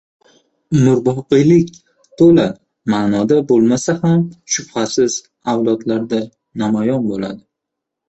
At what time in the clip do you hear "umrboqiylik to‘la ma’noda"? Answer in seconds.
0.77-3.39